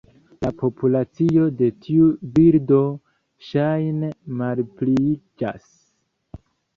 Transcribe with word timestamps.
La 0.43 0.49
populacio 0.59 1.41
de 1.57 1.67
tiu 1.87 2.07
birdo 2.39 2.79
ŝajne 3.49 4.09
malpliiĝas. 4.39 5.69